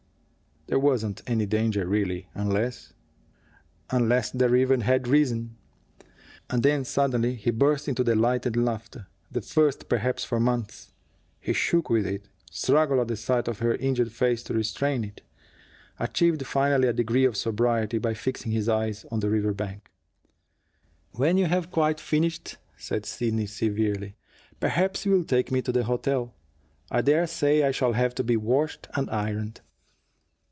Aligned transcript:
"There 0.67 0.79
wasn't 0.79 1.21
any 1.27 1.45
danger, 1.45 1.85
really, 1.85 2.29
unless 2.33 2.93
unless 3.89 4.31
the 4.31 4.47
river 4.47 4.77
had 4.81 5.05
risen." 5.05 5.57
And 6.49 6.63
then, 6.63 6.85
suddenly, 6.85 7.35
he 7.35 7.51
burst 7.51 7.89
into 7.89 8.05
delighted 8.05 8.55
laughter, 8.55 9.07
the 9.29 9.41
first, 9.41 9.89
perhaps, 9.89 10.23
for 10.23 10.39
months. 10.39 10.93
He 11.41 11.51
shook 11.51 11.89
with 11.89 12.05
it, 12.05 12.29
struggled 12.49 13.01
at 13.01 13.09
the 13.09 13.17
sight 13.17 13.49
of 13.49 13.59
her 13.59 13.75
injured 13.75 14.13
face 14.13 14.43
to 14.43 14.53
restrain 14.53 15.03
it, 15.03 15.23
achieved 15.99 16.47
finally 16.47 16.87
a 16.87 16.93
degree 16.93 17.25
of 17.25 17.35
sobriety 17.35 17.97
by 17.97 18.13
fixing 18.13 18.53
his 18.53 18.69
eyes 18.69 19.03
on 19.11 19.19
the 19.19 19.29
river 19.29 19.53
bank. 19.53 19.91
"When 21.11 21.37
you 21.37 21.47
have 21.47 21.69
quite 21.69 21.99
finished," 21.99 22.55
said 22.77 23.05
Sidney 23.05 23.47
severely, 23.47 24.15
"perhaps 24.61 25.05
you 25.05 25.11
will 25.11 25.25
take 25.25 25.51
me 25.51 25.61
to 25.63 25.73
the 25.73 25.83
hotel. 25.83 26.33
I 26.89 27.01
dare 27.01 27.27
say 27.27 27.61
I 27.63 27.71
shall 27.71 27.91
have 27.91 28.15
to 28.15 28.23
be 28.23 28.37
washed 28.37 28.87
and 28.95 29.09
ironed." 29.09 29.59